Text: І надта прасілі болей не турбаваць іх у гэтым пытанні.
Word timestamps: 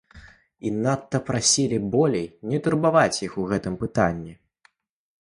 І 0.69 0.71
надта 0.85 1.21
прасілі 1.27 1.77
болей 1.97 2.25
не 2.53 2.63
турбаваць 2.69 3.23
іх 3.31 3.39
у 3.45 3.49
гэтым 3.55 3.81
пытанні. 3.87 4.39